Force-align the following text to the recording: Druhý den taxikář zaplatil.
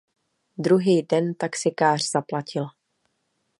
Druhý 0.57 1.01
den 1.01 1.33
taxikář 1.33 2.09
zaplatil. 2.09 2.65